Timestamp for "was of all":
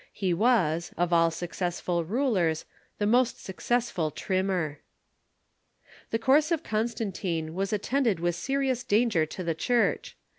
0.33-1.29